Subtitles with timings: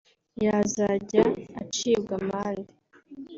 [0.43, 1.23] yazajya
[1.61, 2.73] acibwa amande